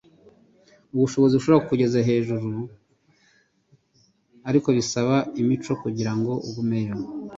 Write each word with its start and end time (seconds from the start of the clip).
Ubushobozi 0.95 1.33
bushobora 1.35 1.63
kukugeza 1.63 2.07
hejuru, 2.09 2.49
ariko 4.49 4.67
bisaba 4.77 5.15
imico 5.41 5.71
kugirango 5.83 6.31
ugumeyo.” 6.47 6.95